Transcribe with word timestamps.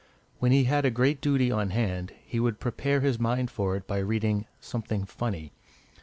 When 0.39 0.51
he 0.51 0.63
had 0.63 0.83
a 0.83 0.89
great 0.89 1.21
duty 1.21 1.51
on 1.51 1.69
hand, 1.69 2.11
he 2.25 2.39
would 2.39 2.59
prepare 2.59 3.01
his 3.01 3.19
mind 3.19 3.51
for 3.51 3.75
it 3.75 3.85
by 3.85 3.99
reading 3.99 4.47
"something 4.59 5.05
funny." 5.05 5.51